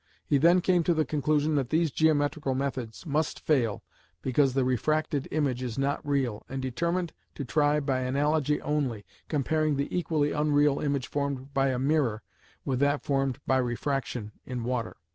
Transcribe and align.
He 0.25 0.39
then 0.39 0.61
came 0.61 0.81
to 0.85 0.95
the 0.95 1.05
conclusion 1.05 1.53
that 1.53 1.69
these 1.69 1.91
geometrical 1.91 2.55
methods 2.55 3.05
must 3.05 3.39
fail 3.39 3.83
because 4.23 4.55
the 4.55 4.65
refracted 4.65 5.27
image 5.29 5.61
is 5.61 5.77
not 5.77 6.03
real, 6.03 6.41
and 6.49 6.59
determined 6.59 7.13
to 7.35 7.45
try 7.45 7.79
by 7.79 7.99
analogy 7.99 8.59
only, 8.63 9.05
comparing 9.27 9.75
the 9.75 9.95
equally 9.95 10.31
unreal 10.31 10.79
image 10.79 11.07
formed 11.07 11.53
by 11.53 11.67
a 11.67 11.77
mirror 11.77 12.23
with 12.65 12.79
that 12.79 13.03
formed 13.03 13.37
by 13.45 13.57
refraction 13.57 14.31
in 14.43 14.63
water. 14.63 14.97